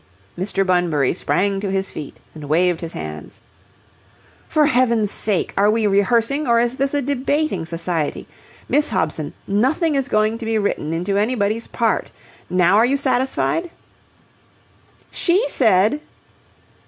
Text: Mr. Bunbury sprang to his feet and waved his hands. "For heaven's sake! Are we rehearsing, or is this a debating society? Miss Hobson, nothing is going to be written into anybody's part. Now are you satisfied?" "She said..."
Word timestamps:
Mr. 0.35 0.65
Bunbury 0.65 1.13
sprang 1.13 1.59
to 1.59 1.69
his 1.69 1.91
feet 1.91 2.17
and 2.33 2.49
waved 2.49 2.81
his 2.81 2.93
hands. 2.93 3.39
"For 4.49 4.65
heaven's 4.65 5.11
sake! 5.11 5.53
Are 5.55 5.69
we 5.69 5.85
rehearsing, 5.85 6.47
or 6.47 6.59
is 6.59 6.77
this 6.77 6.95
a 6.95 7.03
debating 7.03 7.67
society? 7.67 8.27
Miss 8.67 8.89
Hobson, 8.89 9.33
nothing 9.45 9.93
is 9.93 10.09
going 10.09 10.39
to 10.39 10.45
be 10.47 10.57
written 10.57 10.91
into 10.91 11.17
anybody's 11.19 11.67
part. 11.67 12.11
Now 12.49 12.77
are 12.77 12.85
you 12.87 12.97
satisfied?" 12.97 13.69
"She 15.11 15.47
said..." 15.49 16.01